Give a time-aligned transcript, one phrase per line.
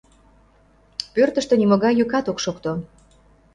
[1.13, 2.71] Пӧртыштӧ нимогай йӱкат ок шокто.